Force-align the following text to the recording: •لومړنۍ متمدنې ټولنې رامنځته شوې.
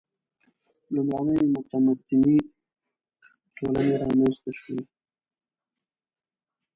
•لومړنۍ 0.93 1.43
متمدنې 1.53 2.37
ټولنې 3.55 3.93
رامنځته 4.01 4.51
شوې. 4.61 4.81